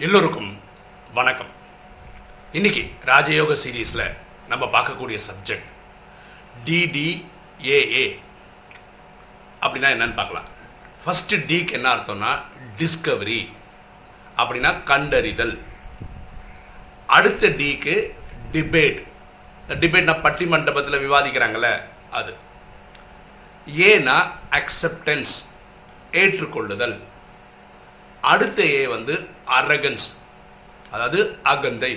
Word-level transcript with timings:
எல்லோருக்கும் 0.00 0.60
வணக்கம். 1.14 1.48
இன்னைக்கு 2.52 2.90
ராஜயோக 3.04 3.54
சீரீஸில் 3.62 4.12
நம்ம 4.48 4.64
பார்க்கக்கூடிய 4.66 5.18
சப்ஜெக்ட் 5.28 5.70
டிடிஏஏ 6.64 8.04
அப்படின்னா 9.62 9.88
என்னன்னு 9.94 10.14
பார்க்கலாம். 10.14 10.44
ஃபஸ்ட்டு 11.04 11.38
டிக்கு 11.48 11.72
என்ன 11.72 11.94
அர்த்தம்னா 11.94 12.30
டிஸ்கவரி 12.78 13.48
அப்படின்னா 14.36 14.84
கண்டறிதல். 14.84 15.58
அடுத்த 17.06 17.48
டிக்கு 17.48 17.96
டிபேட் 18.52 19.00
டிபேட்னா 19.68 20.22
பட்டி 20.22 20.46
மண்டபத்தில் 20.46 21.10
விவாதிக்கிறாங்களே 21.10 21.82
அது. 22.10 22.34
ஏனா 23.66 24.30
அக்செப்டன்ஸ் 24.50 25.34
ஏற்றுக்கொள்ளுதல். 26.12 27.00
அடுத்த 28.20 28.62
ஏ 28.66 28.86
வந்து 28.86 29.36
அரகன்ஸ் 29.56 30.06
அதாவது 30.94 31.20
அகந்தை. 31.52 31.92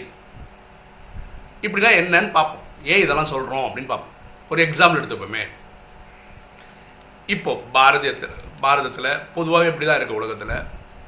இப்படிலாம் 1.65 1.97
என்னன்னு 2.01 2.29
பார்ப்போம். 2.37 2.63
ஏன் 2.91 3.01
இதெல்லாம் 3.03 3.31
சொல்கிறோம் 3.33 3.65
அப்படின்னு 3.67 3.91
பார்ப்போம். 3.93 4.15
ஒரு 4.51 4.61
எக்ஸாம்பிள் 4.67 4.99
எடுத்துப்போமே. 4.99 5.43
இப்போ 7.35 7.51
பாரதியத்தில் 7.75 8.37
பாரதத்தில் 8.63 9.11
பொதுவாகவே 9.35 9.69
இப்படி 9.71 9.85
தான் 9.87 9.99
இருக்குது 9.99 10.19
உலகத்தில் 10.21 10.55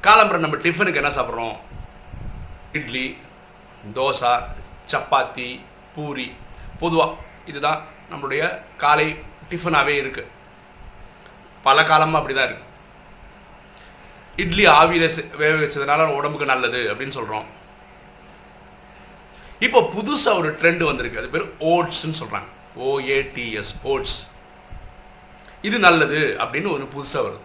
காலம்பரம் 0.06 0.44
நம்ம 0.44 0.58
டிஃபனுக்கு 0.64 1.00
என்ன 1.02 1.12
சாப்பிட்றோம்? 1.16 1.56
இட்லி 2.78 3.06
தோசை 3.96 4.32
சப்பாத்தி 4.92 5.48
பூரி. 5.94 6.28
பொதுவாக 6.82 7.12
இதுதான் 7.50 7.80
நம்மளுடைய 8.10 8.42
காலை 8.82 9.08
டிஃபனாகவே 9.50 9.94
இருக்குது 10.02 10.30
பல 11.66 11.84
காலமாக 11.90 12.20
அப்படி 12.20 12.34
தான் 12.36 12.48
இருக்குது 12.48 12.72
இட்லி 14.42 14.64
ஆவியில் 14.78 15.08
வேக 15.40 15.52
வச்சதுனால 15.60 16.06
உடம்புக்கு 16.18 16.52
நல்லது 16.52 16.80
அப்படின்னு 16.92 17.16
சொல்கிறோம் 17.18 17.46
இப்போ 19.66 19.80
புதுசாக 19.96 20.38
ஒரு 20.40 20.48
ட்ரெண்ட் 20.60 20.82
வந்திருக்கு. 20.90 21.20
அது 21.20 21.32
பேர் 21.34 21.48
ஓட்ஸ்ன்னு 21.72 22.20
சொல்கிறாங்க 22.20 22.48
ஓஏடிஎஸ் 22.86 23.72
ஓட்ஸ் 23.92 24.16
இது 25.68 25.76
நல்லது 25.88 26.20
அப்படின்னு 26.44 26.72
ஒன்று 26.72 26.94
புதுசாக 26.94 27.22
வருது. 27.26 27.42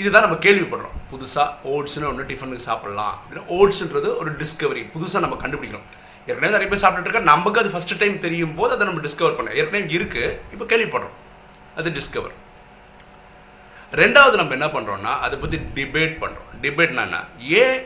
இதுதான் 0.00 0.24
நம்ம 0.26 0.38
கேள்விப்படுறோம். 0.46 0.96
புதுசாக 1.12 1.48
ஓட்ஸ்னு 1.74 2.08
ஒன்று 2.08 2.28
டிஃபனுக்கு 2.30 2.68
சாப்பிடலாம் 2.70 3.14
அப்படின்னா 3.18 3.44
ஓட்ஸ்ன்றது 3.58 4.08
ஒரு 4.22 4.32
டிஸ்கவரி 4.40 4.82
புதுசாக 4.94 5.24
நம்ம 5.24 5.38
கண்டுபிடிக்கிறோம். 5.44 5.86
ஏற்கனவே 6.28 6.52
நிறைய 6.56 6.68
பேர் 6.72 6.84
சாப்பிட்டுட்டு 6.84 7.28
நமக்கு 7.32 7.60
அது 7.60 7.70
ஃபஸ்ட்டு 7.74 7.98
டைம் 8.02 8.24
தெரியும் 8.26 8.54
போது 8.58 8.74
அதை 8.76 8.86
நம்ம 8.88 9.04
டிஸ்கவர் 9.06 9.36
பண்ணோம். 9.38 9.56
ஏற்கனவே 9.60 9.96
இருக்குது 9.98 10.36
இப்போ 10.54 10.66
கேள்விப்படுறோம். 10.72 11.16
அது 11.78 11.94
டிஸ்கவர் 12.00 12.34
ரெண்டாவது 13.96 14.34
நம்ம 14.34 14.52
என்ன 14.52 14.66
பண்ணுறோம்னா 14.66 15.18
அதை 15.20 15.38
பற்றி 15.38 15.56
டிபேட் 15.56 16.16
பண்ணுறோம் 16.20 16.62
டிபேட்னா 16.62 17.00
என்ன? 17.00 17.24
ஏன் 17.38 17.82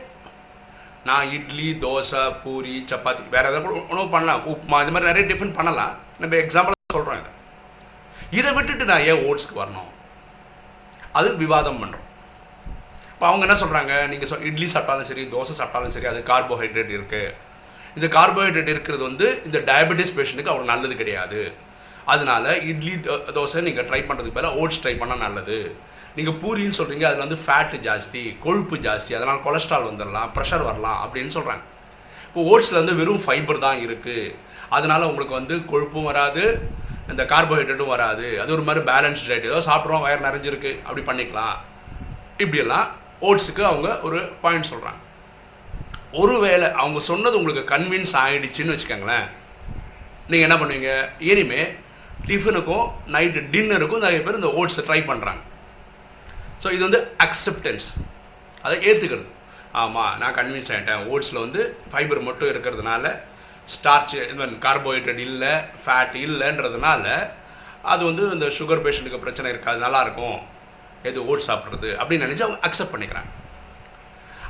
நான் 1.05 1.31
இட்லி 1.31 1.77
தோசை 1.81 2.35
பூரி 2.43 2.85
சப்பாத்தி 2.89 3.29
வேறு 3.29 3.47
ஏதாவது 3.47 3.61
கூட 3.61 3.79
உணவு 3.89 4.09
பண்ணலாம். 4.09 4.47
உப்புமா 4.47 4.79
இந்த 4.79 4.91
மாதிரி 4.91 5.11
நிறைய 5.11 5.33
டிஃபன் 5.33 5.53
பண்ணலாம். 5.53 5.97
நம்ம 6.19 6.35
எக்ஸாம்பிள் 6.35 6.71
சொல்கிறோம் 6.93 7.19
இதை. 7.19 7.31
இதை 8.31 8.53
விட்டுட்டு 8.53 8.85
நான் 8.85 9.01
ஏன் 9.01 9.23
ஓட்ஸ்க்கு 9.23 9.55
வரணும்? 9.55 9.89
அது 11.11 11.35
விவாதம் 11.35 11.83
பண்ணுறோம் 11.83 12.09
இப்போ 13.13 13.33
அவங்க 13.33 13.45
என்ன 13.45 13.59
சொல்கிறாங்க 13.59 14.07
நீங்கள் 14.07 14.29
சொ 14.29 14.41
இட்லி 14.41 14.65
சாப்பிட்டாலும் 14.65 15.01
சரி 15.01 15.23
தோசை 15.25 15.53
சாப்பிட்டாலும் 15.57 15.87
சரி 15.87 16.05
அது 16.05 16.23
கார்போஹைட்ரேட் 16.25 16.99
இருக்குது 16.99 17.33
இந்த 17.95 18.19
கார்போஹைட்ரேட் 18.19 18.67
இருக்கிறது 18.67 19.03
வந்து 19.03 19.41
இந்த 19.45 19.59
டயபெட்டிஸ் 19.59 20.19
பேஷண்ட்டுக்கு 20.19 20.53
அவ்வளோ 20.53 20.63
நல்லது 20.63 20.95
கிடையாது. 20.95 21.53
அதனால 22.05 22.57
இட்லி 22.57 22.91
தோ- 22.91 23.21
தோசை 23.33 23.61
நீங்கள் 23.61 23.85
ட்ரை 23.85 24.03
பண்ணுறதுக்கு 24.03 24.33
பதிலாக 24.33 24.59
ஓட்ஸ் 24.59 24.87
ட்ரை 24.87 24.91
பண்ணால் 24.91 25.17
நல்லது. 25.17 25.75
நீங்கள் 26.17 26.37
பூரின்னு 26.41 26.77
சொல்கிறீங்க 26.79 27.05
அதில் 27.09 27.25
வந்து 27.25 27.39
ஃபேட்டு 27.45 27.77
ஜாஸ்தி 27.87 28.21
கொழுப்பு 28.45 28.77
ஜாஸ்தி 28.85 29.11
அதனால் 29.17 29.43
கொலஸ்ட்ரால் 29.45 29.89
வந்துடலாம் 29.89 30.31
ப்ரெஷர் 30.35 30.67
வரலாம் 30.69 30.99
அப்படின்னு 31.05 31.33
சொல்கிறாங்க 31.37 31.65
இப்போ 32.27 32.41
ஓட்ஸில் 32.51 32.79
வந்து 32.81 32.95
வெறும் 32.99 33.23
ஃபைபர் 33.25 33.65
தான் 33.65 33.79
இருக்குது 33.85 34.33
அதனால் 34.77 35.09
உங்களுக்கு 35.09 35.35
வந்து 35.39 35.55
கொழுப்பும் 35.71 36.07
வராது 36.09 36.43
இந்த 37.11 37.23
கார்போஹைட்ரேட்டும் 37.31 37.93
வராது. 37.93 38.27
அது 38.41 38.53
ஒரு 38.55 38.63
மாதிரி 38.67 38.81
பேலன்ஸ்ட் 38.89 39.27
டயட் 39.29 39.47
ஏதோ 39.49 39.59
சாப்பிட்றோம் 39.67 40.03
வயர் 40.03 40.25
நிறைஞ்சிருக்கு 40.25 40.71
அப்படி 40.85 41.01
பண்ணிக்கலாம். 41.09 41.55
இப்படியெல்லாம் 42.43 42.87
ஓட்ஸுக்கு 43.29 43.63
அவங்க 43.69 43.89
ஒரு 44.07 44.19
பாயிண்ட் 44.43 44.69
சொல்கிறாங்க 44.71 44.99
ஒருவேளை 46.21 46.67
அவங்க 46.81 46.99
சொன்னது 47.09 47.39
உங்களுக்கு 47.39 47.63
கன்வின்ஸ் 47.73 48.13
ஆகிடுச்சின்னு 48.23 48.73
வச்சுக்கோங்களேன். 48.75 49.27
நீங்கள் 50.31 50.47
என்ன 50.47 50.57
பண்ணுவீங்க? 50.61 50.91
இனிமே 51.31 51.61
டிஃபனுக்கும் 52.29 52.87
நைட்டு 53.15 53.43
டின்னருக்கும் 53.53 54.03
நிறைய 54.05 54.21
பேர் 54.25 54.39
இந்த 54.39 54.51
ஓட்ஸை 54.61 54.83
ட்ரை 54.89 55.01
பண்ணுறாங்க 55.11 55.41
ஸோ 56.61 56.69
இது 56.75 56.83
வந்து 56.87 57.01
அக்செப்டன்ஸ் 57.25 57.85
அதை 58.63 58.75
ஏற்றுக்கிறது 58.89 59.27
ஆமாம் 59.73 60.15
நான் 60.21 60.35
கன்வின்ஸ் 60.35 60.71
ஆகிட்டேன் 60.73 61.03
ஓட்ஸில் 61.11 61.43
வந்து 61.43 61.61
ஃபைபர் 61.91 62.21
மட்டும் 62.21 62.51
இருக்கிறதுனால 62.51 63.05
ஸ்டார்ச் 63.67 64.15
மாதிரி 64.39 64.55
கார்போஹைட்ரேட் 64.65 65.21
இல்லை 65.27 65.51
ஃபேட் 65.83 66.15
இல்லைன்றதுனால 66.25 67.05
அது 67.83 68.01
வந்து 68.05 68.23
இந்த 68.33 68.47
சுகர் 68.57 68.83
பேஷண்ட்டுக்கு 68.85 69.23
பிரச்சனை 69.23 69.51
இருக்காது 69.51 69.79
நல்லாயிருக்கும் 69.85 70.39
எது 71.03 71.19
ஓட்ஸ் 71.25 71.49
சாப்பிட்றது 71.49 71.89
அப்படின்னு 71.99 72.25
நினச்சி 72.25 72.45
அவங்க 72.45 72.59
அக்செப்ட் 72.67 72.93
பண்ணிக்கிறாங்க. 72.93 73.29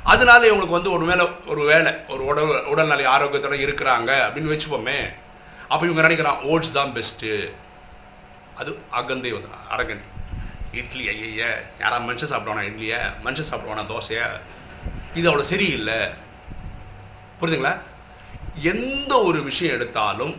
அதனால 0.04 0.40
இவங்களுக்கு 0.46 0.78
வந்து 0.78 0.92
ஒரு 0.92 1.04
மேலே 1.04 1.24
ஒரு 1.46 1.62
வேலை 1.64 1.92
ஒரு 2.08 2.22
உடல் 2.24 2.66
உடல்நிலை 2.66 3.04
ஆரோக்கியத்தோட 3.14 3.56
இருக்கிறாங்க 3.66 4.10
அப்படின்னு 4.26 4.52
வச்சுப்போமே 4.52 4.98
அப்போ 5.68 5.82
இவங்க 5.86 6.02
நினைக்கிறான் 6.08 6.42
ஓட்ஸ் 6.44 6.72
தான் 6.72 6.92
பெஸ்ட்டு 6.96 7.30
அது 8.54 8.70
அகந்தை 9.00 9.32
வந்து 9.32 9.50
அரகந்தை 9.68 10.08
இட்லி 10.80 11.04
ஐய 11.12 11.46
யாரா 11.80 11.96
மனுஷன் 12.08 12.30
சாப்பிடுவானா 12.32 12.62
இட்லியை? 12.68 13.00
மனுஷன் 13.24 13.48
சாப்பிடுவானா 13.50 13.82
தோசையை? 13.92 14.26
இது 15.18 15.26
அவ்வளோ 15.30 15.46
சரியில்லை. 15.52 15.98
புரியுதுங்களா 17.38 17.74
எந்த 18.72 19.12
ஒரு 19.28 19.40
விஷயம் 19.48 19.74
எடுத்தாலும் 19.76 20.34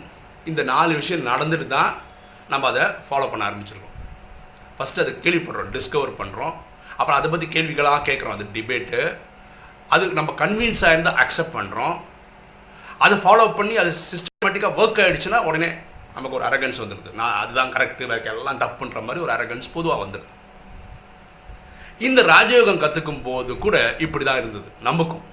இந்த 0.49 0.61
நாலு 0.71 0.93
விஷயம் 1.01 1.27
நடந்துட்டு 1.31 1.67
தான் 1.77 1.91
நம்ம 2.51 2.67
அதை 2.71 2.85
ஃபாலோ 3.07 3.27
பண்ண 3.31 3.43
ஆரம்பிச்சிருக்கோம். 3.49 3.93
ஃபஸ்ட்டு 4.77 5.03
அதை 5.03 5.13
கேள்விப்படுறோம் 5.25 5.71
டிஸ்கவர் 5.75 6.19
பண்ணுறோம் 6.21 6.55
அப்புறம் 6.99 7.19
அதை 7.19 7.27
பற்றி 7.33 7.47
கேள்விகளாக 7.55 8.03
கேட்குறோம். 8.09 8.35
அது 8.37 8.45
டிபேட்டு 8.55 9.01
அதுக்கு 9.93 10.19
நம்ம 10.19 10.31
கன்வீன்ஸ் 10.43 10.83
ஆகிருந்தால் 10.87 11.19
அக்செப்ட் 11.23 11.57
பண்ணுறோம் 11.59 11.95
அதை 13.05 13.15
ஃபாலோ 13.23 13.45
பண்ணி 13.59 13.75
அது 13.83 13.91
சிஸ்டமேட்டிக்காக 14.11 14.79
ஒர்க் 14.81 15.01
ஆகிடுச்சுன்னா 15.03 15.39
உடனே 15.49 15.69
நமக்கு 16.15 16.37
ஒரு 16.39 16.45
அரகன்ஸ் 16.49 16.81
வந்துடுது 16.83 17.11
நான் 17.19 17.37
அதுதான் 17.41 17.73
கரெக்டு 17.75 18.09
வேறு 18.11 18.31
எல்லாம் 18.33 18.61
தப்புன்ற 18.63 19.01
மாதிரி 19.07 19.23
ஒரு 19.25 19.33
அரகன்ஸ் 19.35 19.75
பொதுவாக 19.75 20.01
வந்துடுது 20.05 20.31
இந்த 22.07 22.19
ராஜயோகம் 22.33 22.81
கற்றுக்கும் 22.83 23.23
போது 23.25 23.51
கூட 23.63 23.75
இப்படி 24.05 24.23
தான் 24.27 24.39
இருந்தது. 24.41 24.69
நமக்கும். 24.87 25.23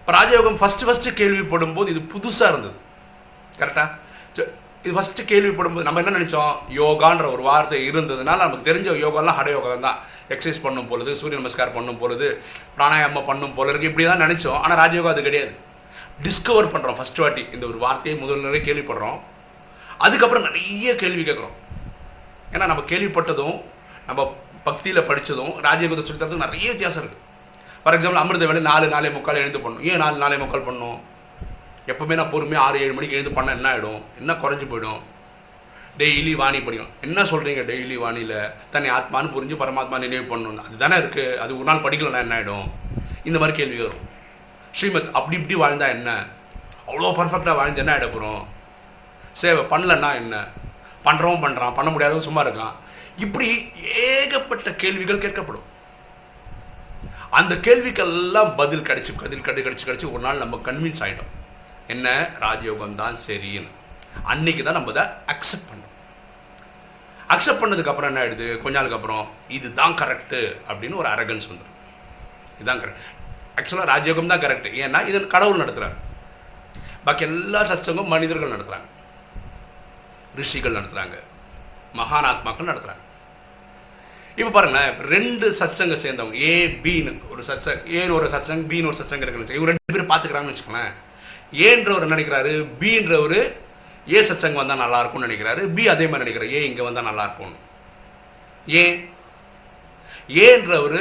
இப்போ 0.00 0.12
ராஜயோகம் 0.18 0.58
ஃபஸ்ட்டு 0.60 0.86
ஃபஸ்ட்டு 0.88 1.14
கேள்விப்படும் 1.20 1.74
போது 1.76 1.88
இது 1.92 2.00
புதுசாக 2.14 2.50
இருந்தது. 2.52 2.76
கரெக்டாக 3.60 3.88
இது 4.84 4.92
ஃபஸ்ட்டு 4.96 5.26
கேள்விப்படும் 5.30 5.74
போது 5.74 5.86
நம்ம 5.86 6.00
என்ன 6.02 6.12
நினச்சோம்? 6.18 6.52
யோகான்ற 6.80 7.24
ஒரு 7.34 7.42
வார்த்தை 7.48 7.80
இருந்ததுனால 7.88 8.38
நமக்கு 8.44 8.68
தெரிஞ்ச 8.70 8.94
யோகாலாம் 9.04 9.38
ஹடயோகம் 9.40 9.86
தான் 9.86 9.98
எக்ஸசைஸ் 10.34 10.62
பண்ணும் 10.66 10.88
பொழுது 10.92 11.10
சூரிய 11.20 11.38
நமஸ்காரம் 11.40 11.76
பண்ணும் 11.78 12.00
பொழுது 12.02 12.26
பிராணாயாமம் 12.76 13.28
பண்ணும் 13.30 13.56
பொழுது 13.56 13.72
இருக்குது 13.72 13.90
இப்படி 13.90 14.06
தான் 14.10 14.24
நினச்சோம். 14.26 14.60
ஆனால் 14.62 14.80
ராஜயோகம் 14.82 15.14
அது 15.14 15.26
கிடையாது. 15.28 15.52
டிஸ்கவர் 16.24 16.72
பண்ணுறோம் 16.74 16.98
ஃபஸ்ட் 16.98 17.20
வாட்டி 17.22 17.42
இந்த 17.54 17.64
ஒரு 17.70 17.78
வார்த்தையை 17.84 18.16
முதல் 18.22 18.46
நிறைய 18.46 18.62
கேள்விப்படுறோம். 18.68 19.18
அதுக்கப்புறம் 20.06 20.46
நிறைய 20.48 20.94
கேள்வி 21.02 21.22
கேட்குறோம். 21.28 21.56
ஏன்னா 22.54 22.64
நம்ம 22.70 22.84
கேள்விப்பட்டதும் 22.92 23.58
நம்ம 24.08 24.20
பக்தியில் 24.68 25.06
படித்ததும் 25.08 25.52
ராஜயோகத்தை 25.66 26.02
சொல்லி 26.06 26.20
தரதுக்கு 26.22 26.46
நிறைய 26.46 26.66
வித்தியாசம் 26.72 27.02
இருக்குது 27.02 27.26
ஃபார் 27.82 27.94
எக்ஸாம்பிள் 27.96 28.22
அமிர்த 28.22 28.46
வேலை 28.48 28.62
நாலு 28.70 28.86
நாலே 28.94 29.10
முக்கால் 29.16 29.42
எழுந்து 29.42 29.60
பண்ணணும் 29.64 29.86
ஏன் 29.90 30.02
நாலு 30.04 30.16
நாலே 30.22 30.36
முக்கால் 30.42 30.66
பண்ணணும் 30.66 30.98
எப்போவுமே 31.90 32.18
நான் 32.18 32.32
பொறுமையாக 32.34 32.66
ஆறு 32.66 32.80
ஏழு 32.84 32.92
மணிக்கு 32.96 33.16
எழுந்து 33.18 33.36
பண்ண 33.36 33.54
என்ன 33.58 33.68
ஆகிடும் 33.72 34.00
என்ன 34.20 34.32
குறைஞ்சி 34.42 34.66
போயிடும்? 34.72 35.00
டெய்லி 36.00 36.32
வாணி 36.40 36.58
படிக்கணும் 36.66 36.94
என்ன 37.06 37.22
சொல்கிறீங்க 37.30 37.62
டெய்லி 37.70 37.96
வாணியில்? 38.02 38.36
தன்னை 38.72 38.90
ஆத்மான்னு 38.96 39.32
புரிஞ்சு 39.36 39.56
பரமாத்மா 39.62 39.96
நினைவு 40.04 40.26
பண்ணணும் 40.32 40.66
அதுதானே 40.66 40.96
இருக்குது 41.02 41.38
அது 41.44 41.58
ஒரு 41.58 41.68
நாள் 41.70 41.84
படிக்கலன்னா 41.86 42.22
என்ன 42.24 42.36
ஆகிடும் 42.38 42.68
இந்த 43.28 43.38
மாதிரி 43.40 43.56
கேள்வி 43.60 43.80
வரும். 43.84 44.04
ஸ்ரீமத் 44.72 45.12
அப்படி 45.12 45.36
இப்படி 45.36 45.56
வாழ்ந்தா 45.60 45.88
என்ன? 45.88 46.10
அவ்வளோ 46.86 47.10
பர்ஃபெக்டாக 47.18 47.54
வாழ்ந்து 47.54 47.82
என்ன 47.82 47.96
எடுக்கிறோம் 47.96 48.42
சேவை 49.32 49.62
பண்ணலன்னா 49.62 50.14
என்ன? 50.14 50.36
பண்ணுறவும் 51.04 51.42
பண்ணுறான் 51.44 51.74
பண்ண 51.74 51.90
முடியாதவன் 51.90 52.26
சும்மா 52.28 52.44
இருக்கான். 52.44 52.72
இப்படி 53.16 53.46
ஏகப்பட்ட 54.06 54.70
கேள்விகள் 54.72 55.22
கேட்கப்படும். 55.24 55.66
அந்த 57.30 57.54
கேள்விக்கெல்லாம் 57.54 58.56
பதில் 58.56 58.86
கிடைச்சு 58.88 59.12
பதில் 59.20 59.40
கிடை 59.40 59.62
கிடைச்சு 59.62 59.86
கிடைச்சு 59.88 60.12
ஒரு 60.12 60.22
நாள் 60.22 60.42
நம்ம 60.42 60.60
கன்வின்ஸ் 60.64 61.02
ஆகிட்டோம் 61.04 61.32
என்ன? 61.86 62.30
ராஜயோகம் 62.40 62.94
தான் 62.94 63.16
சரின்னு. 63.26 63.70
அன்னைக்கு 64.22 64.62
தான் 64.62 64.78
நம்ம 64.78 64.90
இதை 64.90 65.02
அக்செப்ட் 65.02 65.68
பண்ணோம். 65.70 65.94
அக்செப்ட் 67.28 67.62
பண்ணதுக்கு 67.62 67.92
அப்புறம் 67.92 68.10
என்ன 68.10 68.22
ஆயிடுது? 68.24 68.62
கொஞ்ச 68.62 68.74
நாளுக்கு 68.78 68.98
அப்புறம் 68.98 69.30
இதுதான் 69.48 69.92
கரெக்டு 69.92 70.40
அப்படின்னு 70.68 71.00
ஒரு 71.02 71.08
அரகன்ஸ் 71.08 71.48
வந்துடும் 71.50 71.76
இதுதான் 72.54 72.80
கரெக்ட் 72.82 73.04
ஆக்சுவலாக 73.60 73.90
ராஜயோகம் 73.92 74.32
தான் 74.32 74.42
கரெக்ட் 74.44 74.68
ஏன்னா 74.84 75.00
இதன் 75.08 75.32
கடவுள் 75.34 75.62
நடத்துகிறார் 75.62 75.96
பாக்கி 77.04 77.24
எல்லா 77.24 77.60
சத்சங்கும் 77.62 78.12
மனிதர்கள் 78.14 78.54
நடத்துகிறாங்க 78.54 78.88
ரிஷிகள் 80.40 80.78
நடத்துகிறாங்க 80.78 81.16
மகானாத்மாக்கள் 82.00 82.70
நடத்துகிறாங்க 82.72 83.04
இப்போ 84.38 84.50
பாருங்களேன் 84.50 84.98
ரெண்டு 85.14 85.46
சச்சங்க 85.60 85.94
சேர்ந்தவங்க 86.02 86.36
ஏ 86.48 86.52
பின்னு 86.84 87.12
ஒரு 87.32 87.42
சச்சங் 87.48 87.80
ஏன்னு 87.98 88.16
ஒரு 88.18 88.26
சத்சங் 88.34 88.62
பின்னு 88.70 88.90
ஒரு 88.90 88.98
சச்சங்க 89.00 89.24
இருக்குன்னு 89.24 89.56
இவங்க 89.58 89.70
ரெண்டு 89.72 89.94
பேரும் 89.94 90.10
பார்த்துக்கிறாங்கன்னு 90.12 90.54
வச்சுக்கோங்களேன். 90.54 90.92
ஏன்றவர் 91.68 92.12
நினைக்கிறாரு? 92.14 92.52
பின்றவர் 92.80 93.40
ஏ 94.14 94.20
சச்சங்க 94.28 94.52
வந்தால் 94.52 94.82
நல்லா 94.84 95.00
இருக்கும்னு 95.00 95.28
நினைக்கிறாரு. 95.28 95.62
பி 95.76 95.88
அதே 95.88 96.06
மாதிரி 96.06 96.24
நினைக்கிறார். 96.24 96.52
ஏ 96.56 96.66
இங்கே 96.68 96.82
வந்தால் 96.82 97.08
நல்லா 97.10 97.24
இருக்கும்னு. 97.26 97.58
ஏன்? 98.66 98.96
ஏன்றவர் 100.46 101.00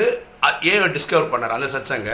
ஏ 0.69 0.73
டிஸ்கவர் 0.97 1.31
பண்ணார் 1.31 1.57
அந்த 1.57 1.67
சச்சங்க 1.77 2.11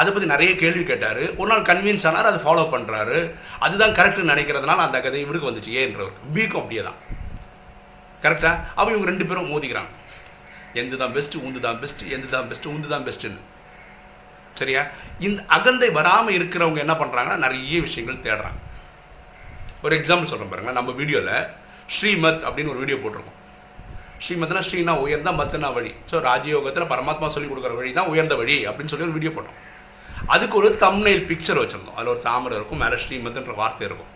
அதை 0.00 0.08
பற்றி 0.10 0.28
நிறைய 0.34 0.50
கேள்வி 0.62 0.84
கேட்டார். 0.90 1.22
ஒரு 1.40 1.48
நாள் 1.52 1.66
கன்வின்ஸ் 1.70 2.06
ஆனார் 2.10 2.30
அதை 2.30 2.40
ஃபாலோ 2.44 2.64
பண்ணுறாரு 2.74 3.18
அதுதான் 3.64 3.96
கரெக்ட்னு 3.98 4.30
நினைக்கிறதுனால 4.32 4.84
அந்த 4.86 4.98
கதை 5.06 5.20
இவருக்கு 5.24 5.50
வந்துச்சு. 5.50 5.72
ஏன்றவர் 5.80 6.14
பிக்கும் 6.36 6.62
அப்படியே 6.62 6.84
தான் 6.88 7.00
கரெக்டாக 8.24 8.54
அப்போ 8.76 8.88
இவங்க 8.94 9.08
ரெண்டு 9.12 9.26
பேரும் 9.30 9.50
மோதிக்கிறாங்க. 9.54 9.90
எந்த 10.82 10.96
தான் 11.02 11.12
பெஸ்ட்டு 11.16 11.42
உந்து 11.46 11.60
தான் 11.66 11.78
பெஸ்ட்டு 11.82 12.10
எந்த 12.16 12.26
தான் 12.36 12.48
பெஸ்ட்டு 12.50 12.72
உந்து 12.74 12.88
தான் 12.94 13.04
பெஸ்ட்டுன்னு 13.08 13.42
சரியா? 14.60 14.82
இந்த 15.26 15.40
அகந்தை 15.56 15.88
வராமல் 15.98 16.36
இருக்கிறவங்க 16.38 16.80
என்ன 16.84 16.94
பண்ணுறாங்கன்னா 17.00 17.38
நிறைய 17.44 17.78
விஷயங்கள் 17.86 18.24
தேடுறாங்க. 18.26 18.58
ஒரு 19.84 19.94
எக்ஸாம்பிள் 19.98 20.30
சொல்கிறேன் 20.30 20.52
பாருங்களேன். 20.52 20.78
நம்ம 20.80 20.92
வீடியோவில் 21.00 21.48
ஸ்ரீமத் 21.96 22.44
அப்படின்னு 22.48 22.72
ஒரு 22.74 22.82
வீடியோ 22.82 22.98
போட்டிருக்கோம். 23.00 23.38
ஸ்ரீமத்னா 24.24 24.62
ஸ்ரீனா 24.68 24.92
உயர்ந்த 25.04 25.30
மத்துனா 25.38 25.70
வழி. 25.78 25.92
ஸோ 26.10 26.16
ராஜயோகத்தில் 26.28 26.90
பரமாத்மா 26.92 27.28
சொல்லி 27.34 27.48
கொடுக்குற 27.50 27.74
வழி 27.80 27.90
தான் 27.98 28.10
உயர்ந்த 28.12 28.34
வழி 28.42 28.56
அப்படின்னு 28.68 28.92
சொல்லி 28.92 29.08
ஒரு 29.08 29.16
வீடியோ 29.18 29.32
போட்டோம். 29.36 29.58
அதுக்கு 30.26 30.56
ஒரு 30.56 30.78
தம்னைல் 30.78 31.26
பிக்சர் 31.28 31.56
வச்சுருந்தோம். 31.56 31.94
அதில் 31.94 32.10
ஒரு 32.10 32.20
தாமரை 32.20 32.56
இருக்கும் 32.56 32.78
மேலே 32.78 32.94
ஸ்ரீமத்ன்ற 32.94 33.54
வார்த்தை 33.54 33.86
இருக்கும். 33.86 34.12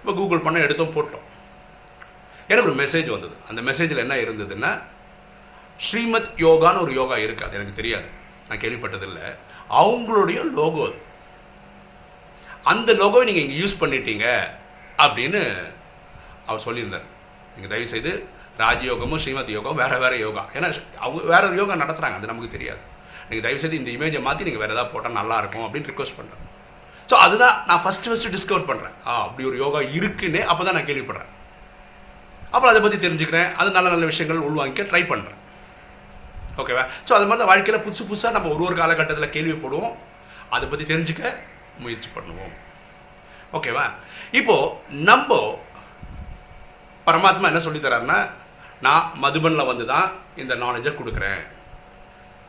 இப்போ 0.00 0.12
கூகுள் 0.12 0.38
பண்ண 0.38 0.58
எடுத்தோம் 0.58 0.94
போட்டோம். 0.94 1.30
எனக்கு 2.48 2.72
ஒரு 2.72 2.84
மெசேஜ் 2.84 3.10
வந்தது. 3.10 3.36
அந்த 3.48 3.62
மெசேஜில் 3.62 3.96
என்ன 3.96 4.14
இருந்ததுன்னா 4.14 4.82
ஸ்ரீமத் 5.78 6.30
யோகான்னு 6.36 6.80
ஒரு 6.80 6.92
யோகா 6.92 7.16
இருக்குது 7.16 7.52
எனக்கு 7.52 7.72
தெரியாது. 7.74 8.04
நான் 8.48 8.58
கேள்விப்பட்டதில்லை. 8.58 9.36
அவங்களுடைய 9.70 10.50
லோகோ 10.50 10.84
அது. 10.84 10.94
அந்த 12.62 12.92
லோகோவை 12.92 13.24
நீங்கள் 13.24 13.48
இங்கே 13.48 13.58
யூஸ் 13.58 13.82
பண்ணிட்டீங்க 13.82 14.40
அப்படின்னு 14.98 15.54
அவர் 16.46 16.62
சொல்லியிருந்தார். 16.64 17.10
நீங்கள் 17.54 17.68
தயவுசெய்து 17.68 18.26
ராஜயோகமும் 18.58 19.16
ஸ்ரீமத் 19.16 19.48
யோகம் 19.48 19.74
வேறு 19.74 19.98
வேறு 19.98 20.18
யோகா. 20.18 20.46
ஏன்னா 20.54 20.82
அவங்க 20.98 21.22
வேற 21.22 21.46
ஒரு 21.46 21.56
யோகா 21.56 21.74
நடத்துகிறாங்க 21.74 22.14
அது 22.14 22.26
நமக்கு 22.26 22.50
தெரியாது. 22.50 22.78
நீங்கள் 23.28 23.44
தயவுசெய்து 23.46 23.80
இந்த 23.80 23.90
இமேஜை 23.96 24.22
மாற்றி 24.28 24.46
நீங்கள் 24.48 24.62
வேறு 24.62 24.74
ஏதாவது 24.76 24.92
போட்டால் 24.94 25.18
நல்லாயிருக்கும் 25.20 25.66
அப்படின்னு 25.66 25.90
ரிக்வஸ்ட் 25.92 26.18
பண்ணுறேன் 26.18 26.40
ஸோ 27.10 27.14
அதுதான் 27.26 27.56
நான் 27.68 27.82
ஃபஸ்ட்டு 27.84 28.10
ஃபஸ்ட்டு 28.10 28.32
டிஸ்கவர் 28.34 28.68
பண்ணுறேன் 28.70 28.94
ஆ 29.08 29.12
அப்படி 29.26 29.46
ஒரு 29.50 29.56
யோகா 29.62 29.80
இருக்குன்னே 29.98 30.42
அப்போ 30.50 30.62
தான் 30.66 30.76
நான் 30.78 30.88
கேள்விப்படுறேன். 30.90 31.30
அப்புறம் 32.54 32.72
அதை 32.72 32.80
பற்றி 32.84 32.98
தெரிஞ்சுக்கிறேன். 33.04 33.48
அது 33.60 33.68
நல்ல 33.76 33.88
நல்ல 33.94 34.04
விஷயங்கள் 34.10 34.46
உள்வாங்கிக்க 34.48 34.84
ட்ரை 34.90 35.02
பண்ணுறேன் 35.12 35.38
ஓகேவா 36.62 36.82
ஸோ 37.06 37.12
அது 37.16 37.26
மாதிரி 37.28 37.42
தான் 37.42 37.50
வாழ்க்கையில் 37.52 37.84
புதுசு 37.84 38.02
புதுசாக 38.08 38.34
நம்ம 38.36 38.48
ஒரு 38.54 38.64
ஒரு 38.68 38.76
காலகட்டத்தில் 38.80 39.34
கேள்விப்படுவோம் 39.36 39.94
அதை 40.54 40.64
பற்றி 40.72 40.84
தெரிஞ்சுக்க 40.92 41.22
முயற்சி 41.84 42.08
பண்ணுவோம். 42.16 42.52
ஓகேவா 43.58 43.84
இப்போது 44.38 44.74
நம்ம 45.10 45.38
பரமாத்மா 47.06 47.48
என்ன 47.50 47.62
சொல்லித்தராருன்னா 47.66 48.18
நான் 48.86 49.06
மதுபனில் 49.24 49.70
வந்து 49.70 49.84
தான் 49.92 50.08
இந்த 50.42 50.54
நாலேஜை 50.62 50.92
கொடுக்குறேன். 50.98 51.40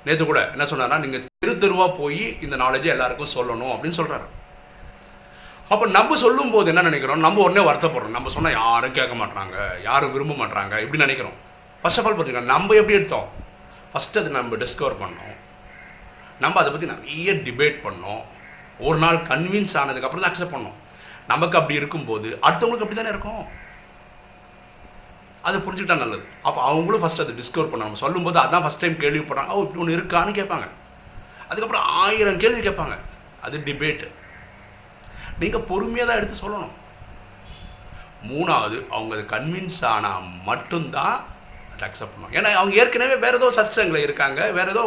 நேற்று 0.05 0.23
கூட 0.29 0.39
என்ன 0.53 0.63
சொன்னார்னா 0.71 0.97
நீங்கள் 1.03 1.25
தெரு 1.44 1.53
தெருவாக 1.63 1.91
போய் 2.00 2.23
இந்த 2.45 2.55
நாலேஜை 2.63 2.89
எல்லாருக்கும் 2.95 3.33
சொல்லணும் 3.35 3.73
அப்படின்னு 3.75 4.00
சொல்கிறாரு 4.00 4.27
அப்போ 5.73 5.85
நம்ம 5.97 6.15
சொல்லும் 6.23 6.51
போது 6.53 6.67
என்ன 6.71 6.81
நினைக்கிறோம்? 6.88 7.23
நம்ம 7.25 7.41
உடனே 7.44 7.61
வருத்தப்படுறோம். 7.67 8.15
நம்ம 8.15 8.31
சொன்னால் 8.33 8.55
யாரும் 8.57 8.95
கேட்க 8.97 9.13
மாட்டாங்க 9.21 9.55
யாரும் 9.88 10.11
விரும்ப 10.15 10.33
மாட்டாங்க 10.41 10.73
இப்படி 10.83 11.00
நினைக்கிறோம். 11.03 11.38
ஃபர்ஸ்ட் 11.81 12.00
ஆஃப் 12.00 12.07
ஆல் 12.07 12.17
பார்த்தீங்கன்னா 12.17 12.51
நம்ம 12.53 12.75
எப்படி 12.81 12.97
எடுத்தோம்? 13.00 13.27
ஃபஸ்ட்டு 13.91 14.19
அதை 14.21 14.29
நம்ம 14.38 14.59
டிஸ்கவர் 14.63 15.00
பண்ணோம். 15.03 15.33
நம்ம 16.44 16.59
அதை 16.61 16.69
பற்றி 16.73 16.89
நிறைய 16.94 17.33
டிபேட் 17.47 17.77
பண்ணோம். 17.85 18.21
ஒரு 18.88 18.97
நாள் 19.03 19.19
கன்வின்ஸ் 19.31 19.75
ஆனதுக்கப்புறம் 19.81 20.23
தான் 20.23 20.31
அக்செப்ட் 20.33 20.56
பண்ணோம். 20.56 20.77
நமக்கு 21.31 21.57
அப்படி 21.59 21.79
இருக்கும்போது 21.81 22.29
அடுத்தவங்களுக்கு 22.45 22.85
அப்படி 22.85 22.99
தானே 22.99 23.13
இருக்கும்? 23.15 23.44
அதை 25.48 25.57
புரிஞ்சுக்கிட்டா 25.63 25.98
நல்லது. 26.04 26.24
அப்போ 26.48 26.60
அவங்களும் 26.72 27.04
ஃபஸ்ட் 27.04 27.24
அதை 27.24 27.34
டிஸ்கவர் 27.40 27.72
பண்ணணும். 27.72 28.01
சொல்லும்போது 28.04 28.38
அதான் 28.44 28.63
ஃபஸ்ட் 28.66 28.84
டைம் 28.84 29.01
கேள்விப்படுறாங்க 29.04 29.56
ஓ 29.56 29.63
இப்படி 29.66 29.81
ஒன்று 29.84 29.98
இருக்கான்னு 29.98 30.38
கேட்பாங்க. 30.40 30.68
அதுக்கப்புறம் 31.50 31.88
ஆயிரம் 32.04 32.40
கேள்வி 32.44 32.62
கேட்பாங்க. 32.68 32.95
அது 33.45 33.57
டிபேட்டு 33.68 34.07
நீங்கள் 35.42 35.66
பொறுமையாக 35.72 36.07
தான் 36.10 36.19
எடுத்து 36.19 36.42
சொல்லணும். 36.44 36.74
மூணாவது 38.30 38.78
அவங்க 38.95 39.12
அது 39.18 39.24
கன்வின்ஸ் 39.34 39.81
ஆனால் 39.94 40.28
மட்டும்தான் 40.50 41.18
அதை 41.72 41.84
அக்செப்ட் 41.88 42.13
பண்ணுவாங்க 42.13 42.38
ஏன்னா 42.40 42.51
அவங்க 42.60 42.75
ஏற்கனவே 42.81 43.16
வேறு 43.25 43.40
ஏதோ 43.40 43.50
சத்சங்கில் 43.57 44.06
இருக்காங்க. 44.06 44.40
வேறு 44.57 44.74
ஏதோ 44.75 44.84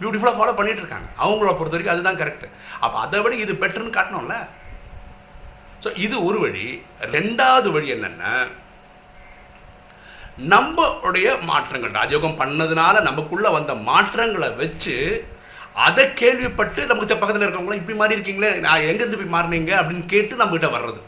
பியூட்டிஃபுல்லாக 0.00 0.38
ஃபாலோ 0.38 0.54
பண்ணிகிட்டு 0.58 0.82
இருக்காங்க. 0.84 1.08
அவங்கள 1.24 1.52
பொறுத்த 1.58 1.76
வரைக்கும் 1.76 1.94
அதுதான் 1.96 2.20
கரெக்டு 2.22 2.48
அப்போ 2.84 2.96
அதை 3.04 3.20
விட 3.24 3.34
இது 3.44 3.54
பெட்டர்னு 3.62 3.96
காட்டணும்ல. 3.98 4.36
ஸோ 5.84 5.88
இது 6.04 6.16
ஒரு 6.28 6.38
வழி. 6.44 6.66
ரெண்டாவது 7.16 7.68
வழி 7.76 7.88
என்னென்னா 7.96 8.32
நம்மளுடைய 10.38 11.40
மாற்றங்கள். 11.40 11.90
ராஜயோகம் 11.90 12.38
பண்ணதுனால 12.40 13.00
நமக்குள்ள 13.00 13.50
வந்த 13.50 13.74
மாற்றங்களை 13.74 14.50
வச்சு 14.50 15.26
அதை 15.74 16.14
கேள்விப்பட்டு 16.14 16.86
நமக்கு 16.86 17.16
பக்கத்தில் 17.16 17.48
இருக்கவங்களாம் 17.48 17.74
இப்படி 17.74 17.98
மாறி 17.98 18.14
இருக்கீங்களே 18.16 18.58
நான் 18.58 18.80
எங்கேருந்து 18.80 19.30
போய் 19.30 19.40
மாறினீங்க? 19.40 19.70
அப்படின்னு 19.70 20.06
கேட்டு 20.06 20.36
நம்மகிட்ட 20.36 20.68
வர்றது. 20.76 21.00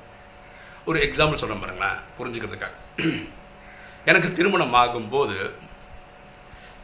ஒரு 0.85 1.00
எக்ஸாம்பிள் 1.00 1.35
சொல்ல 1.35 1.55
பாருங்களேன் 1.55 1.97
புரிஞ்சுக்கிறதுக்காக. 2.19 3.29
எனக்கு 4.05 4.32
திருமணம் 4.32 4.75
ஆகும்போது 4.75 5.50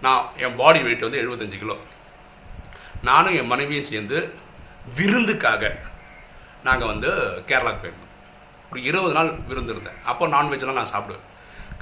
நான் 0.02 0.25
என் 0.37 0.56
பாடி 0.56 0.82
வெயிட் 0.82 1.00
வந்து 1.00 1.20
எழுபத்தஞ்சு 1.20 1.58
கிலோ. 1.58 1.76
நானும் 3.02 3.37
என் 3.37 3.46
மனைவியும் 3.46 3.84
சேர்ந்து 3.84 4.32
விருந்துக்காக 4.96 5.76
நாங்கள் 6.64 6.88
வந்து 6.88 7.10
கேரளாவுக்கு 7.46 7.84
போயிருந்தோம். 7.84 8.14
ஒரு 8.72 8.82
இருபது 8.82 9.12
நாள் 9.12 9.32
விருந்து 9.48 9.72
இருந்தேன். 9.72 10.04
அப்போ 10.04 10.26
நான்வெஜ்லாம் 10.26 10.72
நான் 10.72 10.93
சாப்பிடுவேன். 10.93 11.34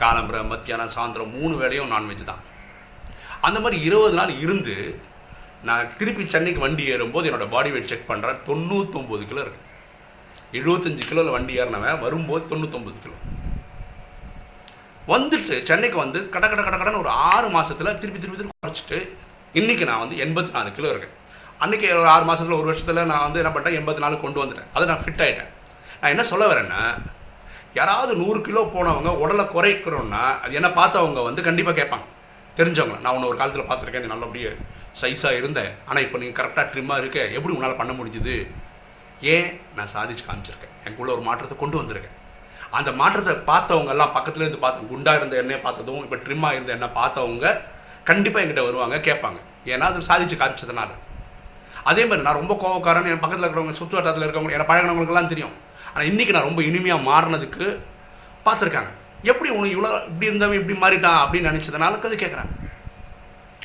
காலம்புற 0.03 0.37
மத்தியானம் 0.53 0.93
சாயந்தரம் 0.95 1.35
மூணு 1.39 1.55
வேளையும் 1.63 1.93
நான்வெஜ் 1.95 2.31
தான். 2.31 2.43
அந்த 3.47 3.59
மாதிரி 3.65 3.77
இருபது 3.89 4.15
நாள் 4.21 4.33
இருந்து 4.45 4.75
நான் 5.69 5.93
திருப்பி 5.99 6.23
சென்னைக்கு 6.35 6.61
வண்டி 6.65 6.85
ஏறும்போது 6.93 7.29
என்னோடய 7.29 7.53
பாடி 7.55 7.71
வெயிட் 7.75 7.91
செக் 7.93 8.11
பண்ணுறேன் 8.11 8.41
தொண்ணூத்தொம்பது 8.49 9.25
கிலோ 9.31 9.43
இருக்கு. 9.45 9.63
எழுபத்தஞ்சு 10.59 11.05
கிலோவில் 11.11 11.35
வண்டி 11.37 11.55
ஏறினவன் 11.61 12.03
வரும்போது 12.07 12.45
தொண்ணூத்தொம்பது 12.51 12.99
கிலோ. 13.05 13.17
வந்துட்டு 15.13 15.55
சென்னைக்கு 15.69 15.99
வந்து 16.03 16.19
கட 16.35 16.45
கட 16.51 16.61
கட 16.67 16.77
கடன்னு 16.81 17.03
ஒரு 17.05 17.13
ஆறு 17.31 17.49
மாதத்தில் 17.57 17.99
திருப்பி 18.03 18.19
திருப்பி 18.21 18.39
திருப்பி 18.41 18.61
குறைச்சிட்டு 18.65 18.99
இன்றைக்கி 19.61 19.85
நான் 19.91 20.03
வந்து 20.05 20.17
எண்பத்தி 20.25 20.53
நாலு 20.57 20.71
கிலோ 20.77 20.91
இருக்கேன். 20.93 21.17
அன்றைக்கி 21.65 21.87
ஒரு 22.03 22.09
ஆறு 22.15 22.25
மாதத்தில் 22.29 22.59
ஒரு 22.61 22.69
வருஷத்தில் 22.71 23.09
நான் 23.11 23.25
வந்து 23.27 23.41
என்ன 23.43 23.51
பண்ணிட்டேன் 23.53 23.79
எண்பத்தி 23.81 24.03
நாலு 24.05 24.17
கொண்டு 24.23 24.43
வந்துட்டேன். 24.43 24.71
அதை 24.77 24.85
நான் 24.91 25.03
ஃபிட் 25.05 25.23
ஆகிட்டேன் 25.27 25.51
நான் 26.01 26.13
என்ன 26.15 26.25
சொல்ல 26.31 26.47
வரேன்னா 26.53 26.81
யாராவது 27.79 28.13
நூறு 28.23 28.41
கிலோ 28.47 28.63
போனவங்க 28.75 29.11
உடலை 29.23 29.45
குறைக்கிறோன்னா 29.55 30.23
அது 30.43 30.53
என்ன 30.59 30.69
பார்த்தவங்க 30.81 31.23
வந்து 31.29 31.43
கண்டிப்பாக 31.47 31.77
கேட்பாங்க. 31.81 32.07
தெரிஞ்சவங்க 32.59 32.97
நான் 33.05 33.15
உன்னை 33.17 33.29
ஒரு 33.31 33.39
காலத்தில் 33.41 33.69
பார்த்துருக்கேன் 33.71 34.05
நீ 34.05 34.11
நல்லபடியே 34.13 34.51
சைஸாக 35.01 35.39
இருந்தேன். 35.41 35.73
ஆனால் 35.89 36.05
இப்போ 36.07 36.19
நீங்கள் 36.23 36.39
கரெக்டாக 36.41 36.67
ட்ரிம்மாக 36.73 37.01
இருக்க 37.03 37.19
எப்படி 37.37 37.55
உன்னால் 37.57 37.81
பண்ண 37.81 37.93
முடிஞ்சுது? 38.01 38.37
ஏன்? 39.35 39.49
நான் 39.77 39.91
சாதிச்சு 39.95 40.25
காமிச்சிருக்கேன். 40.29 40.75
எனக்குள்ள 40.85 41.11
ஒரு 41.17 41.25
மாற்றத்தை 41.29 41.57
கொண்டு 41.63 41.77
வந்திருக்கேன். 41.81 42.15
அந்த 42.79 42.91
மாற்றத்தை 43.01 43.35
பார்த்தவங்க 43.51 43.93
எல்லாம் 43.95 44.15
பக்கத்துலேருந்து 44.17 44.63
பார்த்து 44.65 44.91
குண்டாக 44.93 45.19
இருந்த 45.21 45.35
எண்ணெய் 45.43 45.65
பார்த்ததும் 45.67 46.03
இப்போ 46.07 46.17
ட்ரிம்மாக 46.27 46.57
இருந்த 46.59 46.73
எண்ணெய் 46.77 46.97
பார்த்தவங்க 47.01 47.47
கண்டிப்பாக 48.11 48.43
என்கிட்ட 48.45 48.65
வருவாங்க 48.69 48.97
கேட்பாங்க. 49.09 49.39
ஏன்னா 49.73 49.85
அது 49.91 50.09
சாதிச்சு 50.11 50.37
காமிச்சதுனால. 50.41 50.91
அதே 51.91 52.03
மாதிரி 52.09 52.25
நான் 52.27 52.41
ரொம்ப 52.41 52.55
கோவக்காரன் 52.63 53.13
என் 53.13 53.23
பக்கத்தில் 53.23 53.47
இருக்கிறவங்க 53.47 53.77
சுற்று 53.81 53.97
வட்டத்தில் 53.99 54.25
இருக்கிறவங்க 54.27 54.57
என்னை 54.57 54.69
பழகினவங்களுக்குலாம் 54.71 55.33
தெரியும். 55.33 55.55
ஆனால் 55.95 56.09
இன்றைக்கி 56.11 56.33
நான் 56.35 56.49
ரொம்ப 56.49 56.63
இனிமையாக 56.69 57.07
மாறினதுக்கு 57.09 57.67
பார்த்துருக்காங்க. 58.47 58.91
எப்படி 59.31 59.49
உனக்கு 59.57 59.75
இவ்வளோ 59.77 59.91
இப்படி 60.09 60.27
இருந்தவன் 60.31 60.61
இப்படி 60.61 60.77
மாறிட்டான் 60.85 61.21
அப்படின்னு 61.25 61.51
நினச்சதுனால 61.51 61.99
அது 62.09 62.17
கேட்குறாங்க 62.23 62.53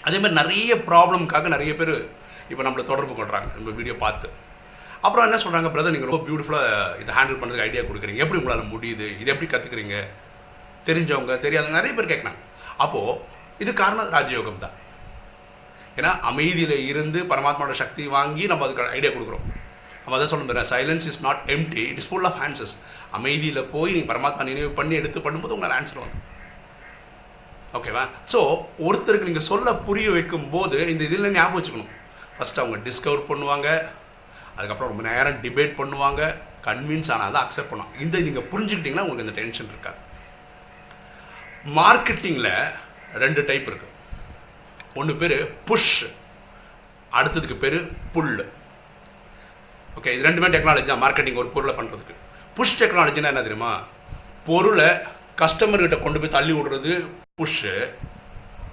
அதே 0.08 0.18
மாதிரி 0.24 0.36
நிறைய 0.42 0.76
ப்ராப்ளம்காக 0.90 1.50
நிறைய 1.56 1.72
பேர் 1.80 1.96
இப்போ 2.52 2.62
நம்மளை 2.66 2.84
தொடர்பு 2.92 3.14
கொள்கிறாங்க 3.18 3.50
நம்ம 3.56 3.74
வீடியோ 3.80 3.96
பார்த்து. 4.04 4.28
அப்புறம் 5.06 5.26
என்ன 5.28 5.38
சொல்கிறாங்க 5.44 5.70
பிரதர் 5.74 5.94
நீங்கள் 5.96 6.12
ரொம்ப 6.12 6.22
பியூட்டிஃபுல்லாக 6.28 7.00
இதை 7.02 7.12
ஹேண்டில் 7.18 7.40
பண்ணுறதுக்கு 7.40 7.68
ஐடியா 7.68 7.84
கொடுக்குறீங்க. 7.90 8.22
எப்படி 8.24 8.40
உங்களால் 8.42 8.72
முடியுது? 8.74 9.06
இது 9.22 9.32
எப்படி 9.34 9.48
கற்றுக்குறீங்க 9.54 9.98
தெரிஞ்சவங்க 10.88 11.34
தெரியாதவங்க 11.46 11.80
நிறைய 11.80 11.94
பேர் 11.98 12.12
கேட்குறாங்க. 12.12 12.40
அப்போது 12.84 13.18
இது 13.64 13.72
காரணம் 13.82 14.14
ராஜயோகம் 14.18 14.64
தான் 14.66 14.76
ஏன்னா 16.00 16.12
அமைதியில் 16.30 16.76
இருந்து 16.92 17.20
பரமாத்மாவோட 17.32 17.76
சக்தி 17.84 18.04
வாங்கி 18.16 18.44
நம்ம 18.52 18.66
அதுக்கு 18.66 18.96
ஐடியா 18.98 19.12
கொடுக்குறோம். 19.14 19.48
அப்போ 20.10 20.20
அதை 20.20 20.28
சொல்ல 20.32 20.62
silence 20.70 21.06
is 21.10 21.20
not 21.26 21.42
empty 21.56 21.82
it 21.90 21.98
is 22.02 22.08
full 22.12 22.28
of 22.30 22.38
answers 22.46 22.72
அமைதியில் 23.18 23.60
போய் 23.74 23.92
நீங்கள் 23.96 24.12
பரமாத்மா 24.12 24.44
நினைவு 24.48 24.70
பண்ணி 24.80 24.94
எடுத்து 25.00 25.20
பண்ணும்போது 25.26 25.54
உங்களால் 25.56 25.76
ஆன்சர் 25.76 26.00
வந்து 26.04 26.20
ஓகேவா 27.78 28.04
ஸோ 28.32 28.40
ஒருத்தருக்கு 28.88 29.30
நீங்கள் 29.30 29.46
சொல்ல 29.50 29.74
புரிய 29.88 30.08
வைக்கும் 30.16 30.50
போது 30.56 30.78
இந்த 30.94 31.04
இதில் 31.10 31.34
ஞாபகம் 31.38 31.58
வச்சுக்கணும். 31.58 31.94
ஃபஸ்ட்டு 32.36 32.62
அவங்க 32.64 32.78
டிஸ்கவர் 32.88 33.24
பண்ணுவாங்க 33.30 33.68
அதுக்கப்புறம் 34.58 34.92
ரொம்ப 34.92 35.06
நேரம் 35.10 35.40
டிபேட் 35.46 35.80
பண்ணுவாங்க 35.82 36.22
கன்வின்ஸ் 36.68 37.12
ஆனால் 37.16 37.34
தான் 37.36 37.46
அக்செப்ட் 37.46 37.72
பண்ணுவாங்க. 37.72 37.96
இந்த 38.06 38.18
நீங்கள் 38.28 38.50
புரிஞ்சுக்கிட்டிங்கன்னா 38.52 39.06
உங்களுக்கு 39.08 39.28
இந்த 39.28 39.38
டென்ஷன் 39.42 39.72
இருக்காது. 39.74 40.00
மார்க்கெட்டிங்கில் 41.80 42.54
ரெண்டு 43.26 43.44
டைப் 43.52 43.70
இருக்குது 43.72 43.96
ஒன்று 45.02 45.16
பேர் 45.24 45.38
புஷ் 45.70 45.94
அடுத்ததுக்கு 47.20 47.58
பேர் 47.66 47.80
புல்லு 48.16 48.46
ஓகே 49.98 50.12
இது 50.16 50.28
ரெண்டுமே 50.28 50.50
டெக்னாலஜி 50.56 50.88
தான். 50.92 51.04
மார்க்கெட்டிங் 51.06 51.40
ஒரு 51.44 51.50
பொருளை 51.56 51.74
பண்ணுறதுக்கு 51.80 52.16
புஷ் 52.58 52.78
டெக்னாலஜினா 52.82 53.32
என்ன 53.34 53.44
தெரியுமா? 53.48 53.74
பொருளை 54.48 54.90
கஸ்டமர்கிட்ட 55.42 55.98
கொண்டு 56.06 56.20
போய் 56.22 56.36
தள்ளி 56.38 56.54
விடுறது 56.58 56.94
புஷ்ஷு 57.42 57.76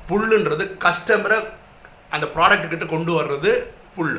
புல்லுன்றது 0.08 0.64
கஸ்டமரை 0.84 1.38
அந்த 2.14 2.26
ப்ராடக்ட் 2.36 2.72
கிட்ட 2.72 2.86
கொண்டு 2.94 3.12
வர்றது 3.18 3.50
புல் 3.96 4.16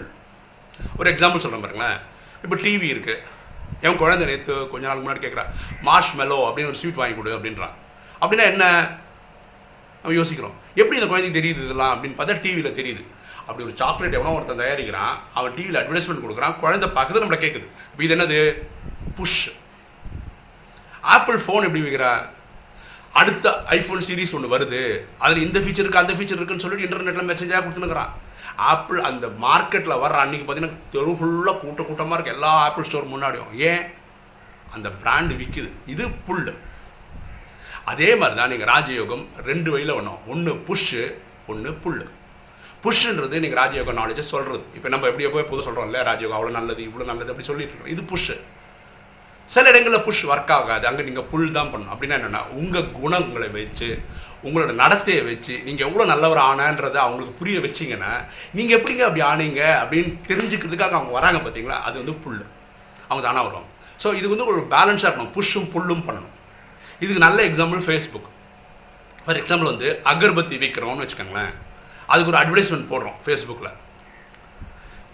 ஒரு 0.99 1.07
எக்ஸாம்பிள் 1.13 1.43
சொல்கிறேன் 1.43 1.65
பாருங்களேன். 1.65 1.99
இப்போ 2.43 2.55
டிவி 2.63 2.87
இருக்குது 2.93 3.23
என் 3.85 3.99
குழந்தை 4.01 4.25
நேற்று 4.29 4.55
கொஞ்ச 4.71 4.83
நாள் 4.87 5.01
முன்னாடி 5.03 5.21
கேட்குறான் 5.23 5.51
மார்ஷ் 5.87 6.13
மெலோ 6.19 6.37
அப்படின்னு 6.47 6.71
ஒரு 6.71 6.79
ஸ்வீட் 6.81 6.99
வாங்கி 7.01 7.15
கொடு 7.17 7.35
அப்படின்றான். 7.37 7.75
அப்படின்னா 8.21 8.45
என்ன? 8.53 8.65
நம்ம 10.01 10.15
யோசிக்கிறோம் 10.19 10.55
எப்படி 10.81 10.97
இந்த 10.99 11.09
குழந்தைக்கு 11.11 11.39
தெரியுது 11.39 11.65
இதெல்லாம் 11.67 11.93
அப்படின்னு 11.93 12.17
பார்த்தா 12.19 12.41
டிவியில் 12.45 12.77
தெரியுது. 12.79 13.03
அப்படி 13.47 13.65
ஒரு 13.67 13.75
சாக்லேட் 13.81 14.17
எவனோ 14.17 14.33
ஒருத்தன் 14.37 14.61
தயாரிக்கிறான் 14.61 15.15
அவன் 15.37 15.55
டிவியில் 15.57 15.79
அட்வர்டைஸ்மெண்ட் 15.81 16.23
கொடுக்குறான் 16.23 16.57
குழந்தை 16.63 16.87
பார்க்குறது 16.89 17.23
நம்மளை 17.23 17.39
கேட்குது 17.43 17.67
இப்போ 17.91 18.03
இது 18.05 18.15
என்னது? 18.15 18.39
புஷ். 19.17 19.43
ஆப்பிள் 21.03 21.39
ஃபோன் 21.43 21.65
எப்படி 21.67 21.83
விற்கிறான் 21.83 22.23
அடுத்த 23.13 23.45
ஐஃபோன் 23.75 24.03
சீரிஸ் 24.07 24.33
ஒன்று 24.37 24.53
வருது. 24.55 24.81
அதில் 25.23 25.45
இந்த 25.45 25.59
ஃபீச்சர் 25.59 25.83
இருக்குது 25.83 26.03
அந்த 26.03 26.15
ஃபீச்சர் 26.17 26.39
இருக்குன்னு 26.39 26.63
சொல்லிட்டு 26.63 26.87
இன்டர்நெட்டில் 26.87 27.29
மெசேஜாக 27.31 27.61
கொடுத்துனுக்குறான் 27.61 28.11
ஆப்பிள் 28.71 28.99
அந்த 29.09 29.25
மார்க்கெட்டில் 29.45 30.01
வர 30.03 30.19
அன்றைக்கி 30.23 30.45
பார்த்தீங்கன்னா 30.45 30.81
தெரு 30.91 31.13
ஃபுல்லாக 31.17 31.55
கூட்ட 31.57 31.81
கூட்டமாக 31.83 32.17
இருக்குது 32.17 32.35
எல்லா 32.35 32.51
ஆப்பிள் 32.65 32.87
ஸ்டோர் 32.87 33.11
முன்னாடியும். 33.13 33.51
ஏன்? 33.69 33.83
அந்த 34.75 34.87
பிராண்டு 35.01 35.33
விற்கிது 35.41 35.69
இது 35.85 36.05
புல் 36.27 36.47
அதே 37.91 38.09
மாதிரி 38.15 38.35
தான் 38.35 38.51
நீங்கள் 38.53 38.71
ராஜயோகம் 38.73 39.25
ரெண்டு 39.49 39.69
வழியில் 39.71 39.97
ஒன்றும் 39.97 40.23
ஒன்று 40.27 40.53
புஷ்ஷு 40.67 41.03
ஒன்று 41.47 41.71
புல் 41.83 42.01
புஷ்ன்றது 42.87 43.39
நீங்கள் 43.43 43.59
ராஜயோகம் 43.63 43.97
நாலேஜை 44.01 44.23
சொல்கிறது 44.33 44.65
இப்போ 44.77 44.89
நம்ம 44.93 45.07
எப்படியோ 45.11 45.29
போய் 45.31 45.49
புது 45.53 45.65
சொல்கிறோம் 45.69 45.87
இல்லை 45.89 46.01
ராஜயோகம் 46.09 46.37
அவ்வளோ 46.37 46.51
நல்லது 46.59 46.81
இவ்வளோ 46.89 47.05
நல்லது 47.09 47.31
அப்படி 47.31 47.47
சொல்லிட்டு 47.49 47.73
இருக்கோம். 47.73 47.93
இது 47.95 48.03
புஷ்ஷு. 48.11 48.35
சில 49.55 49.63
இடங்களில் 49.71 50.03
புஷ் 50.05 50.21
ஒர்க் 50.29 50.53
ஆகாது. 50.55 50.85
அங்கே 50.89 51.03
நீங்கள் 51.07 51.27
புல் 51.31 51.55
தான் 51.57 51.69
பண்ணணும். 51.73 51.91
அப்படின்னா 51.93 52.15
என்னென்னா 52.19 52.41
உங்கள் 52.59 52.87
குணங்களை 52.99 53.49
வச்சு 53.57 53.89
உங்களோட 54.47 54.71
நடத்தையை 54.81 55.21
வச்சு 55.29 55.53
நீங்கள் 55.67 55.85
எவ்வளோ 55.87 56.03
நல்லவர் 56.11 56.41
ஆனான்றதை 56.47 56.99
அவங்களுக்கு 57.03 57.37
புரிய 57.39 57.57
வச்சிங்கன்னா 57.65 58.11
நீங்கள் 58.57 58.77
எப்படிங்க 58.77 59.03
அப்படி 59.07 59.23
ஆனீங்க 59.31 59.61
அப்படின்னு 59.81 60.11
தெரிஞ்சுக்கிறதுக்காக 60.29 60.95
அவங்க 60.99 61.13
வராங்க 61.19 61.39
பார்த்தீங்களா 61.45 61.77
அது 61.87 61.95
வந்து 62.01 62.15
புல் 62.25 62.41
அவங்க 63.09 63.21
தானாக 63.27 63.45
வருவாங்க. 63.47 63.69
ஸோ 64.03 64.07
இது 64.19 64.27
வந்து 64.33 64.49
ஒரு 64.53 64.63
பேலன்ஸாக 64.73 65.09
இருக்கணும். 65.09 65.33
புஷ்ஷும் 65.37 65.69
புல்லும் 65.75 66.05
பண்ணணும். 66.09 66.33
இதுக்கு 67.03 67.25
நல்ல 67.27 67.39
எக்ஸாம்பிள் 67.49 67.81
ஃபேஸ்புக் 67.87 68.29
ஃபார் 69.23 69.39
எக்ஸாம்பிள் 69.43 69.71
வந்து 69.73 69.89
அகர்பத்தி 70.13 70.57
விற்கிறோம்னு 70.65 71.03
வச்சுக்கோங்களேன். 71.05 71.53
அதுக்கு 72.11 72.31
ஒரு 72.33 72.39
அட்வர்டைஸ்மெண்ட் 72.41 72.89
போடுறோம் 72.91 73.17
ஃபேஸ்புக்கில் 73.25 73.73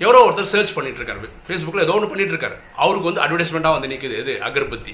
எவ்வளோ 0.03 0.21
ஒருத்தர் 0.25 0.51
சர்ச் 0.51 0.75
பண்ணிட்டு 0.75 0.99
இருக்காரு 0.99 1.29
ஃபேஸ்புக்கில் 1.47 1.85
ஏதோ 1.85 1.95
ஒன்று 1.97 2.11
பண்ணிட்டு 2.11 2.33
இருக்காரு 2.35 2.55
அவருக்கு 2.83 3.09
வந்து 3.09 3.23
அட்வர்டைஸ்மெண்ட்டாக 3.25 3.75
வந்து 3.77 3.91
நிற்குது 3.91 4.15
எது? 4.21 4.33
அகர்பத்தி. 4.47 4.93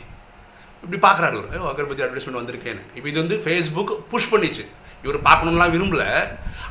இப்படி 0.84 1.00
பார்க்குறாரு 1.06 1.34
இவர். 1.38 1.50
ஐயோ 1.54 1.66
அகர்பத்தி 1.72 2.04
அட்வர்டைஸ்மெண்ட் 2.06 2.40
வந்திருக்கேன்னு. 2.42 2.84
இப்போ 2.98 3.08
இது 3.12 3.20
வந்து 3.24 3.38
ஃபேஸ்புக் 3.46 3.94
புஷ் 4.12 4.30
பண்ணிச்சு. 4.34 4.64
இவர் 5.06 5.18
பார்க்கணும்லாம் 5.30 5.74
விரும்பல. 5.76 6.04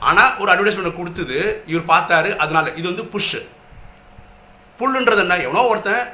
ஆனால் 0.09 0.31
ஒரு 0.43 0.51
அட்வர்டைஸ்மெண்ட் 0.53 0.99
கொடுத்தது. 1.01 1.39
இவர் 1.73 1.87
பார்த்தாரு. 1.95 2.31
அதனால 2.45 2.67
இது 2.81 2.87
வந்து 2.93 3.07
புஷ்ஷு 3.15 3.41
புல்லுன்றது 4.81 5.23
என்ன? 5.25 5.39
எவனோ 5.47 5.65
ஒருத்தன் 5.73 6.05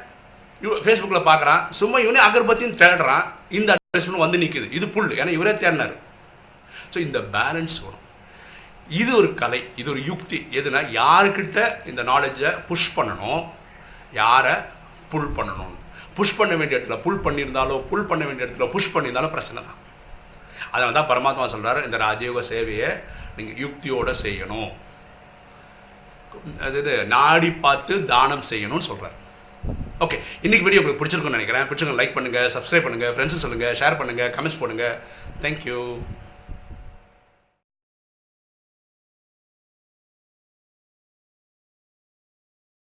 ஃபேஸ்புக்கில் 0.85 1.27
பார்க்குறான். 1.31 1.61
சும்மா 1.79 1.97
இவனே 2.05 2.21
அகர்பத்தின்னு 2.27 2.81
தேடுறான். 2.83 3.25
இந்த 3.59 3.69
அட்வர்டைஸ்மெண்ட் 3.75 4.25
வந்து 4.25 4.41
நிற்குது 4.43 4.67
இது 4.77 4.87
புல் 4.95 5.11
ஏன்னா 5.19 5.35
இவரே 5.37 5.53
தேடினார். 5.63 5.95
ஸோ 6.93 6.97
இந்த 7.07 7.19
பேலன்ஸ் 7.35 7.77
வரும். 7.85 8.01
இது 9.01 9.11
ஒரு 9.19 9.29
கலை 9.41 9.61
இது 9.81 9.87
ஒரு 9.93 10.01
யுக்தி. 10.09 10.39
எதுனா 10.59 10.81
யாருக்கிட்ட 10.99 11.59
இந்த 11.91 12.01
நாலேஜை 12.11 12.51
புஷ் 12.69 12.89
பண்ணணும் 12.97 13.41
யாரை 14.21 14.55
புல் 15.11 15.33
பண்ணணும் 15.37 15.73
புஷ் 16.17 16.37
பண்ண 16.39 16.53
வேண்டிய 16.59 16.77
இடத்துல 16.77 16.97
புல் 17.05 17.23
பண்ணியிருந்தாலோ 17.25 17.75
புல் 17.89 18.07
பண்ண 18.09 18.23
வேண்டிய 18.27 18.45
இடத்துல 18.45 18.67
புஷ் 18.73 18.93
பண்ணியிருந்தாலும் 18.93 19.35
பிரச்சனை 19.35 19.61
தான். 19.67 19.79
அதனால 20.73 20.95
தான் 20.97 21.09
பரமாத்மா 21.11 21.45
சொல்கிறார் 21.53 21.85
இந்த 21.87 21.97
ராஜயோக 22.05 22.43
சேவையை 22.51 22.89
நீங்கள் 23.37 23.59
யுக்தியோடு 23.63 24.13
செய்யணும். 24.23 24.71
அது 26.65 26.77
இது 26.83 26.93
நாடி 27.15 27.49
பார்த்து 27.65 27.93
தானம் 28.13 28.47
செய்யணும்னு 28.51 28.87
சொல்கிறார் 28.89 29.15
ஓகே 30.05 30.17
இன்றைக்கி 30.45 30.65
வீடியோ 30.65 30.81
உங்களுக்கு 30.81 31.01
பிடிச்சிருக்கும்னு 31.01 31.39
நினைக்கிறேன். 31.39 31.65
பிடிச்சிருக்கோம் 31.69 32.01
லைக் 32.01 32.15
பண்ணுங்கள் 32.17 32.49
சப்ஸ்கிரைப் 32.55 32.85
பண்ணுங்கள் 32.87 33.13
ஃப்ரெண்ட்ஸு 33.15 33.43
சொல்லுங்கள் 33.43 33.77
ஷேர் 33.81 33.99
பண்ணுங்கள் 33.99 34.31
கமெண்ட்ஸ் 34.37 34.61
பண்ணுங்கள் 34.61 34.95
தேங்க்யூ 35.43 35.79